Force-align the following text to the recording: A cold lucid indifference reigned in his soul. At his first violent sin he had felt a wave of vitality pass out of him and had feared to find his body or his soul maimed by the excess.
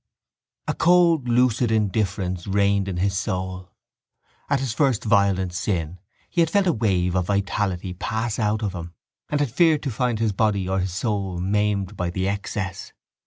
A 0.67 0.73
cold 0.73 1.29
lucid 1.29 1.69
indifference 1.69 2.47
reigned 2.47 2.87
in 2.87 2.97
his 2.97 3.15
soul. 3.15 3.69
At 4.49 4.59
his 4.59 4.73
first 4.73 5.03
violent 5.03 5.53
sin 5.53 5.99
he 6.27 6.41
had 6.41 6.49
felt 6.49 6.65
a 6.65 6.73
wave 6.73 7.13
of 7.13 7.27
vitality 7.27 7.93
pass 7.93 8.39
out 8.39 8.63
of 8.63 8.73
him 8.73 8.95
and 9.29 9.39
had 9.39 9.51
feared 9.51 9.83
to 9.83 9.91
find 9.91 10.17
his 10.17 10.31
body 10.33 10.67
or 10.67 10.79
his 10.79 10.91
soul 10.95 11.37
maimed 11.39 11.95
by 11.97 12.09
the 12.09 12.27
excess. 12.27 12.93